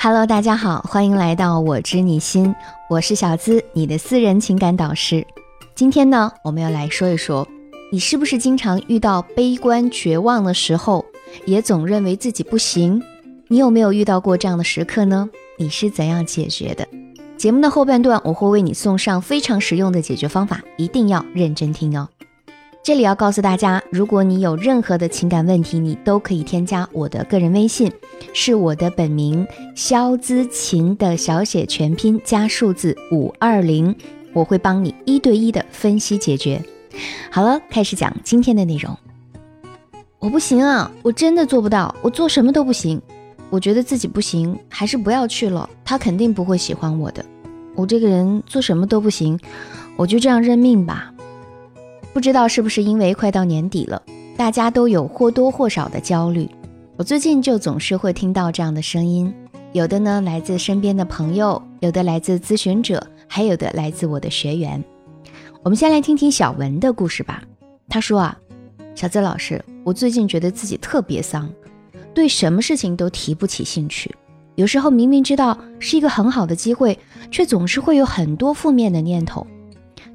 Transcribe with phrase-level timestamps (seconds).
[0.00, 2.54] Hello，大家好，欢迎来到我知你心，
[2.88, 5.26] 我是小资，你的私人情感导师。
[5.74, 7.48] 今天呢，我们要来说一说，
[7.90, 11.04] 你是不是经常遇到悲观绝望的时候，
[11.46, 13.02] 也总认为自己不行？
[13.48, 15.28] 你有没有遇到过这样的时刻呢？
[15.56, 16.86] 你是怎样解决的？
[17.36, 22.08] 节目的后半段，我会为你送上非常实用的解决方法，一定要认真听哦。
[22.82, 27.92] 这里要告诉大家，如果你有任何的情感问题，你都可以添加我的个人微信，
[28.32, 33.94] 是我的本名肖姿琴的小写全拼加数字五二零，
[34.32, 36.62] 我会帮你一对一的分析解决。
[37.30, 38.96] 好了，开始讲今天的内容。
[40.18, 43.00] 我不行啊，我真的做不到，我做什么都不行。
[43.50, 45.68] 我觉得自己不行，还是不要去了。
[45.84, 47.24] 他肯定不会喜欢我的。
[47.74, 49.38] 我这个人做什么都不行，
[49.96, 51.12] 我就这样认命吧。
[52.18, 54.02] 不知道是不是因为快到年底了，
[54.36, 56.50] 大家都有或多或少的焦虑。
[56.96, 59.32] 我最近就总是会听到这样的声音，
[59.72, 64.82] 有的呢来自身边的朋友，有的来自咨询者，还有的来自我的学员。
[65.62, 67.40] 我们先来听听小文的故事吧。
[67.88, 68.36] 他说啊，
[68.96, 71.48] 小资老师，我最近觉得自己特别丧，
[72.12, 74.12] 对什么事情都提不起兴趣。
[74.56, 76.98] 有时候明明知道是一个很好的机会，
[77.30, 79.46] 却总是会有很多负面的念头。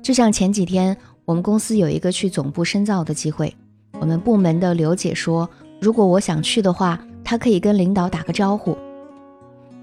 [0.01, 0.97] 就像前几天。
[1.25, 3.55] 我们公司有一个去总部深造的机会，
[3.99, 8.77] 我们部门的刘姐说，如果我想去的话，她可以跟领导打个招呼。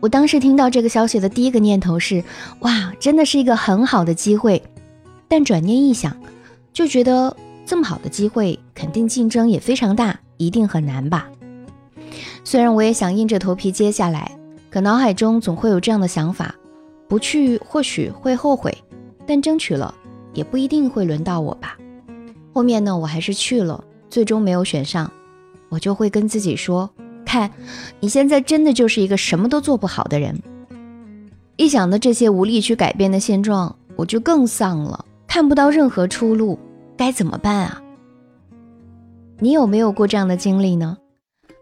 [0.00, 2.22] 我当时听到这个消息的第一个念头是，
[2.60, 4.62] 哇，真的是一个很好的机会。
[5.28, 6.16] 但转念一想，
[6.72, 11.28] 就觉得这么好的机会，肯定竞争也非常大，一定很难吧。
[12.44, 14.30] 虽然我也想硬着头皮接下来，
[14.70, 16.54] 可脑海中总会有这样的想法：
[17.08, 18.76] 不去或许会后悔，
[19.26, 19.94] 但争取了。
[20.32, 21.76] 也不一定会轮到我吧。
[22.52, 25.10] 后面呢，我还是去了，最终没有选上，
[25.68, 26.90] 我就会跟自己说
[27.24, 27.50] ：“看，
[28.00, 30.40] 你现在真的就是一个什么都做不好的人。”
[31.56, 36.58] 一想到这些无力去改变的现状，我就更丧了，看不到任何出路，
[36.96, 37.82] 该怎么办啊？
[39.38, 40.96] 你有没有过这样的经历呢？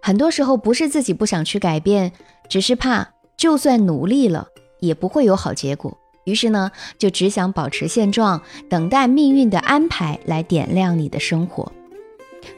[0.00, 2.12] 很多时候不是自己不想去改变，
[2.48, 4.46] 只是怕就算努力了，
[4.80, 5.98] 也不会有好结果。
[6.28, 11.72] 于是呢，就只想保持现状，等待命运的安排来点亮你的生活。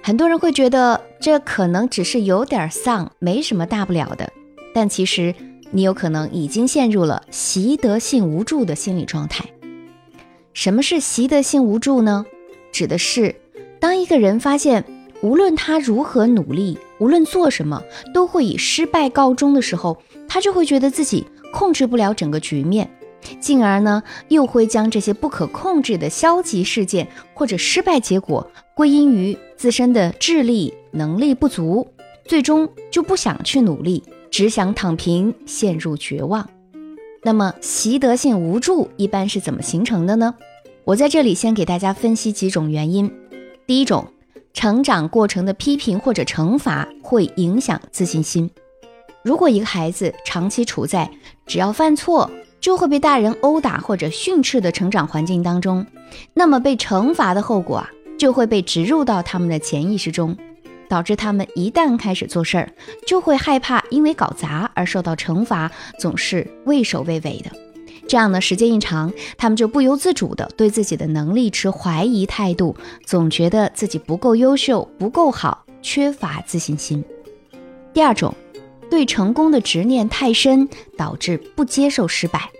[0.02, 4.32] 很多人会觉得这可能只是有点丧，没什么大不了的。
[4.74, 5.34] 但其实
[5.70, 9.44] 你有可能已经陷入了习得性无助的心理状态。
[10.52, 12.26] 什么是习得性无助呢？
[12.72, 13.36] 指的是
[13.78, 14.84] 当一个人发现
[15.22, 17.82] 无论他如何努力，无论做什么
[18.12, 22.90] 都会以失败告终的时候，他就会觉得自己控制不了整个局面。
[23.40, 31.88] 进而呢，又会将这些不可控制的消极事件或者失败结果归因于自身的智力能力不足，
[32.24, 36.48] 最终就不想去努力，只想躺平，陷入绝望。
[37.22, 40.34] 那么习得性无助一般是怎么形成的呢？
[40.84, 43.12] 我在这里先给大家分析几种原因。
[43.66, 44.08] 第一种，
[44.54, 48.50] 成长过程的批评或者惩罚会影响自信心。
[49.22, 51.10] 如果一个孩子长期处在
[51.46, 55.86] 只要犯错，就会被大人殴打或者训斥的成长环境当中，
[56.34, 60.36] 那么被惩罚的后果啊，就会被植入到他们的潜意识中，
[60.88, 62.70] 导致他们一旦开始做事儿，
[63.06, 67.50] 就会害怕因为搞砸而受到惩罚，总是畏首畏尾的。
[68.06, 72.76] 这样呢，时间一长，他们就不由自主的对自己的能力持怀疑态度，
[73.06, 77.02] 总觉得自己不够优秀、不够好，缺乏自信心。
[77.94, 78.34] 第二种。
[78.90, 80.68] 对成功的执念太深，
[80.98, 82.50] 导致不接受失败。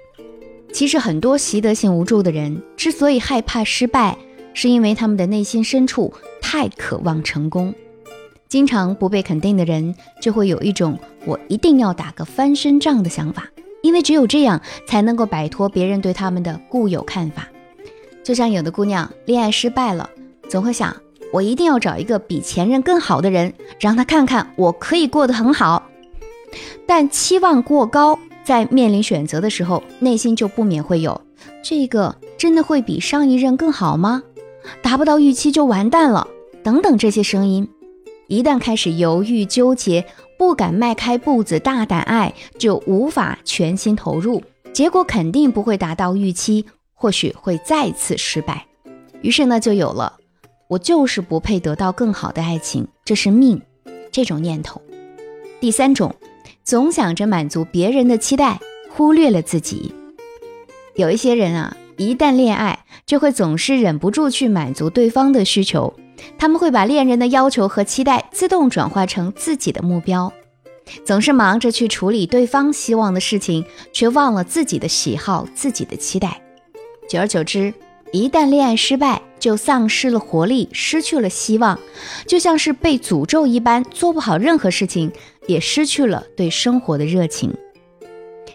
[0.72, 4.16] 其实，很多习得性无助的人之所以害怕失败，
[4.54, 7.74] 是因为他们的内心深处太渴望成功。
[8.48, 13.48] 经常不被肯定的人，就会有一种“我一定要打个翻身仗”的想法，
[13.82, 17.48] 因为只有这样才能够摆脱别人对他们的固有看法。
[18.22, 20.08] 就像有的姑娘恋爱失败了，
[20.48, 20.97] 总会想
[21.32, 25.90] ：“我一定要找一个比前任更好的人，让他看看我可以过得很好。”
[26.87, 31.21] 但期望过高，在面临选择的时候，内心就不免会有
[31.63, 34.22] 这个真的会比上一任更好吗？
[34.83, 36.27] 达不到预期就完蛋了，
[36.63, 37.69] 等等这些声音，
[38.27, 40.04] 一旦开始犹豫纠结，
[40.39, 44.42] 不敢迈开步子大胆爱，就无法全心投入，
[44.72, 48.66] 结果肯定不会达到预期，或许会再次失败。
[49.22, 50.19] 于是呢，就有了
[50.69, 53.63] 我就是不配得到更好的爱情，这是命
[54.10, 54.80] 这种念头。
[55.60, 56.15] 第三种。
[56.71, 59.93] 总想着满足别人的期待，忽略了自己。
[60.95, 65.93] 有一些人啊，一旦恋爱，就会总是忍不住去满足对方的需求。
[66.39, 70.33] 他们会把恋人的要求和期待自动转化成自己的目标。
[71.05, 76.41] 总是忙着去处理对方希望的事情，却忘了自己的喜好、自己的期待。
[77.09, 77.75] 久而久之，
[78.13, 81.77] 一旦恋爱失败，就丧失了活力，失去了希望，
[82.28, 85.11] 就像是被诅咒一般，做不好任何事情，
[85.50, 87.54] 也失去了对生活的热情。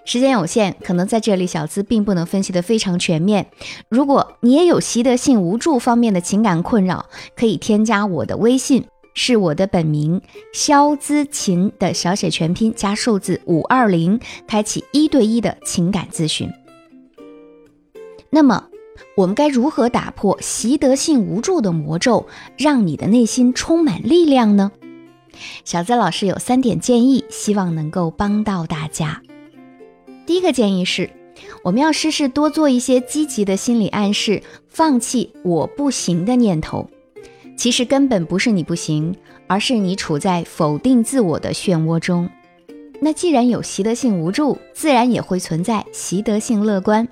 [0.05, 3.47] 时间有限，可能在这里小资并不能分析的非常全面。
[3.89, 7.05] 如果你也有习得性无助方面的情感困扰，
[7.35, 8.85] 可以添加我的微信。
[9.17, 10.21] 是我的本名
[10.51, 16.51] 肖姿琴的小写全拼加数字五二零，开启一对一的情感咨询。
[18.29, 18.65] 那么，
[19.15, 22.27] 我们该如何打破习得性无助的魔咒，
[22.57, 24.73] 让你的内心充满力量呢？
[25.63, 29.21] 小资老师有三点建议，希望能够帮到大家。
[30.25, 31.09] 第一个建议是，
[31.63, 36.89] 我们要试试多做一些积极的心理暗示，放弃“我不行”的念头。
[37.57, 39.15] 其实根本不是你不行，
[39.47, 42.29] 而是你处在否定自我的漩涡中。
[42.99, 47.07] 那既然有习得性无助，自然也会存在习得性乐观。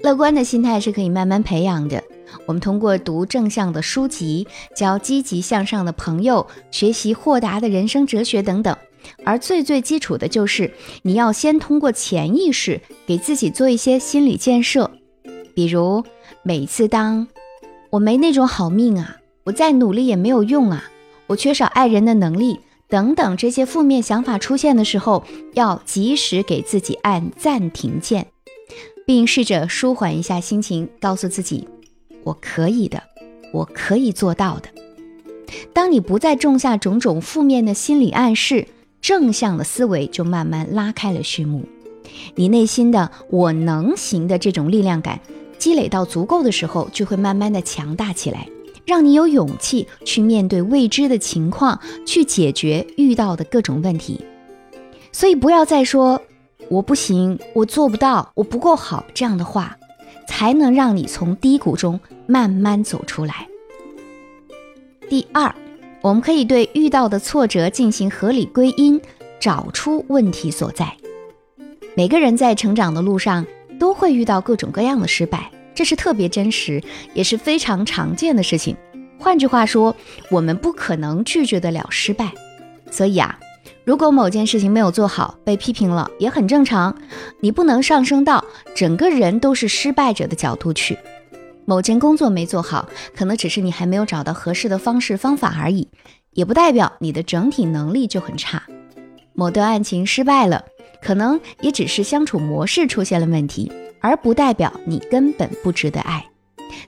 [0.00, 2.02] 乐观的心态是可以慢慢培养的。
[2.48, 8.74] 我们通过读正向的书籍、交积极向上的朋友、学习豁达的人生哲学等等。
[9.22, 10.72] 而最最基础的就是，
[11.02, 14.90] 你要先通过潜意识给自己做一些心理建设，
[15.54, 16.02] 比如
[16.42, 17.28] 每次当
[17.90, 19.18] 我没那种好命啊。
[19.44, 20.90] 我再努力也没有用啊！
[21.26, 25.24] 我缺少爱人的能力，等等，这些负面想法出现的时候，
[25.54, 28.26] 要及时给自己按暂停键，
[29.06, 31.66] 并试着舒缓一下心情，告诉自己
[32.28, 33.02] ：“我可以的，
[33.52, 34.68] 我可以做到的。”
[35.72, 38.68] 当你不再种下种种负面的心理暗示，
[39.00, 41.64] 正向的思维就慢慢拉开了序幕。
[42.34, 45.20] 你内心的“我能行”的这种力量感
[45.58, 48.46] 积累到足够的时候，就会慢慢的强大起来。
[48.84, 54.24] 让你有勇气去面对未知的情况，去解决遇到的各种问题。
[55.12, 56.20] 所以不要再说
[56.68, 59.76] “我不行，我做不到，我不够好”这样的话，
[60.28, 63.48] 才能让你从低谷中慢慢走出来。
[65.08, 65.52] 第二，
[66.02, 69.00] 我们可以对遇到的挫折进行合理归因，
[69.40, 70.94] 找出问题所在。
[71.96, 73.44] 每个人在成长的路上
[73.80, 75.50] 都会遇到各种各样的失败。
[75.74, 76.82] 这是特别真实，
[77.14, 78.76] 也是非常常见的事情。
[79.18, 79.96] 换句话说，
[80.30, 82.30] 我们不可能拒绝得了失败。
[82.90, 83.40] 所以啊，
[83.88, 86.94] 如果某件事情没有做好，被批评了也很正常。
[87.40, 88.44] 你不能上升到
[88.76, 90.98] 整个人都是失败者的角度去。
[91.64, 92.86] 某件工作没做好，
[93.16, 95.88] 可能只是你还没有找到合适的方式方法而已，
[96.34, 98.62] 也不代表你的整体能力就很差。
[99.32, 100.66] 某段爱情失败了，
[101.00, 103.72] 可能也只是相处模式出现了问题。
[104.00, 106.22] 而不代表你根本不值得爱。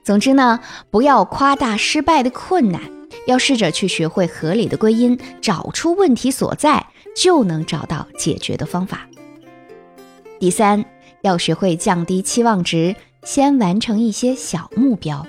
[0.03, 0.61] 总之呢，
[0.91, 2.81] 不要夸大失败的困难，
[3.27, 9.07] 要试着去学会合理的归因，找出问题所在，就能找到解决的方法。
[10.39, 10.85] 第三，
[11.23, 15.27] 要学会降低期望值，先完成一些小目标。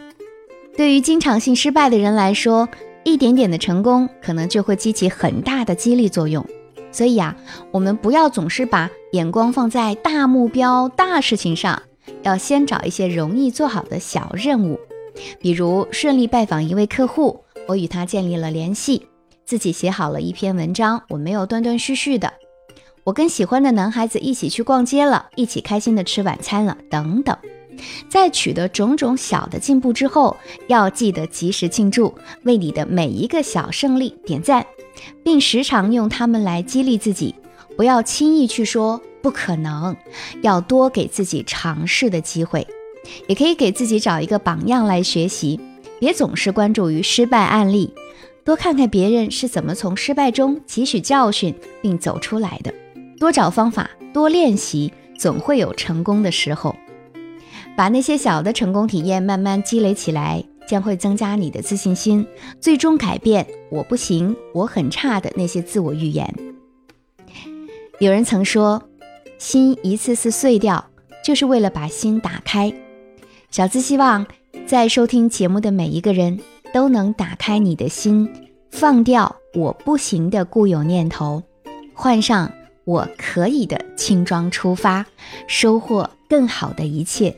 [0.78, 2.70] 对于经常性失败的人来说，
[3.04, 6.46] 一点点的成功可能就会激起很大的激励作用。
[6.94, 7.36] 所以呀，
[7.72, 11.84] 我们不要总是把眼光放在大目标、大事情上，
[12.24, 14.80] 要先找一些容易做好的小任务。
[15.40, 19.02] 比如顺利拜访一位客户，我与他建立了联系；
[19.46, 22.30] 自己写好了一篇文章，我没有断断续续的；
[23.04, 27.36] 我跟喜欢的男孩子一起去逛街了，一起开心的吃晚餐了，等等。
[28.10, 34.66] 在取得种种小的进步之后，要记得及时庆祝，为你的每一个小胜利点赞。
[35.24, 37.34] 并时常用它们来激励自己，
[37.76, 39.96] 不要轻易去说不可能，
[40.42, 42.68] 要多给自己尝试的机会，
[43.28, 45.60] 也可以给自己找一个榜样来学习，
[46.00, 47.94] 别总是关注于失败案例，
[48.44, 52.74] 多看看别人是怎么从失败中汲取教训并走出来的，
[53.20, 56.76] 多找方法，多练习，总会有成功的时候，
[57.76, 60.44] 把那些小的成功体验慢慢积累起来。
[60.68, 62.26] 将会增加你的自信心，
[62.62, 66.34] 最终改变“我不行，我很差”的那些自我预言。
[68.00, 68.82] 有人曾说，
[69.42, 70.92] 心一次次碎掉，
[71.26, 72.72] 就是为了把心打开。
[73.50, 74.28] 小资希望
[74.68, 76.40] 在收听节目的每一个人
[76.72, 78.32] 都能打开你的心，
[78.70, 81.42] 放掉“我不行”的固有念头，
[81.96, 82.52] 换上
[82.86, 85.08] “我可以”的轻装出发，
[85.48, 87.34] 收获更好的一切。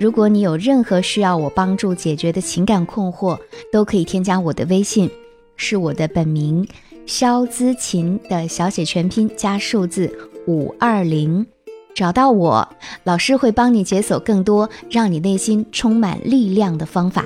[0.00, 3.38] 如果你有任何需要我帮助解决的情感困惑，
[3.70, 5.08] 都可以添加我的微信，
[5.54, 6.66] 是我的本名
[7.06, 10.12] 肖姿琴的小写全拼加数字
[10.46, 11.46] 五二零，
[11.94, 12.68] 找到我，
[13.04, 17.24] 老师会帮你解锁更多让你内心充满力量的方法。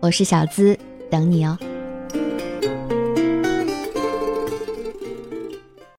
[0.00, 0.78] 我是小资，
[1.10, 1.58] 等你哦。